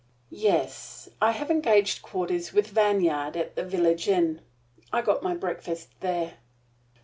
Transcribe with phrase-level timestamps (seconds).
[0.33, 1.09] "Yes.
[1.21, 4.41] I have engaged quarters with Vanyard at the village inn.
[4.91, 6.39] I got my breakfast there."